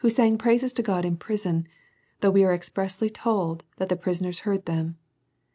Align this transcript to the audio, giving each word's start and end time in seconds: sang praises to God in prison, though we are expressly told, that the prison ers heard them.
sang 0.09 0.35
praises 0.35 0.73
to 0.73 0.81
God 0.81 1.05
in 1.05 1.15
prison, 1.15 1.67
though 2.21 2.31
we 2.31 2.43
are 2.43 2.55
expressly 2.55 3.07
told, 3.07 3.63
that 3.77 3.87
the 3.87 3.95
prison 3.95 4.25
ers 4.25 4.39
heard 4.39 4.65
them. 4.65 4.97